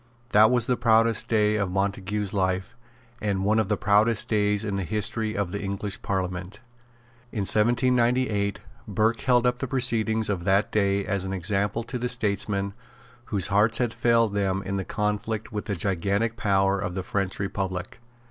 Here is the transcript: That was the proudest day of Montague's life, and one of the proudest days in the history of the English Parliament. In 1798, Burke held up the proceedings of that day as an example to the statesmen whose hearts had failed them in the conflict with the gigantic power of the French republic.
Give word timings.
That 0.29 0.49
was 0.49 0.65
the 0.65 0.77
proudest 0.77 1.27
day 1.27 1.57
of 1.57 1.69
Montague's 1.69 2.33
life, 2.33 2.75
and 3.21 3.45
one 3.45 3.59
of 3.59 3.69
the 3.69 3.77
proudest 3.77 4.27
days 4.27 4.65
in 4.65 4.75
the 4.75 4.83
history 4.83 5.35
of 5.37 5.51
the 5.51 5.61
English 5.61 6.01
Parliament. 6.01 6.59
In 7.31 7.41
1798, 7.41 8.61
Burke 8.87 9.19
held 9.21 9.45
up 9.45 9.59
the 9.59 9.67
proceedings 9.67 10.27
of 10.27 10.43
that 10.43 10.71
day 10.71 11.05
as 11.05 11.23
an 11.23 11.33
example 11.33 11.83
to 11.83 11.99
the 11.99 12.09
statesmen 12.09 12.73
whose 13.25 13.45
hearts 13.53 13.77
had 13.77 13.93
failed 13.93 14.33
them 14.33 14.63
in 14.63 14.77
the 14.77 14.85
conflict 14.85 15.51
with 15.51 15.65
the 15.65 15.75
gigantic 15.75 16.35
power 16.35 16.79
of 16.79 16.95
the 16.95 17.03
French 17.03 17.37
republic. 17.39 17.99